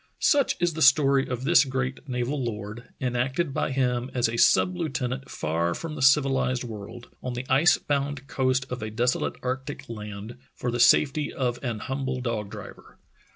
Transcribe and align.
Such 0.17 0.55
is 0.59 0.73
the 0.73 0.81
story 0.81 1.27
of 1.27 1.43
this 1.43 1.63
great 1.63 2.09
naval 2.09 2.43
lord, 2.43 2.89
enacted 2.99 3.53
by 3.53 3.69
him 3.69 4.09
as 4.15 4.27
a 4.27 4.35
sub 4.35 4.75
lieutenant 4.75 5.29
far 5.29 5.75
from 5.75 5.93
the 5.93 6.01
civilized 6.01 6.63
world, 6.63 7.09
on 7.21 7.33
the 7.33 7.45
ice 7.47 7.77
bound 7.77 8.25
coast 8.25 8.65
of 8.71 8.81
a 8.81 8.89
desolate 8.89 9.35
arctic 9.43 9.87
land, 9.87 10.39
for 10.55 10.71
the 10.71 10.79
safety 10.79 11.31
of 11.31 11.63
an 11.63 11.77
humble 11.81 12.19
dog 12.19 12.49
driver. 12.49 12.97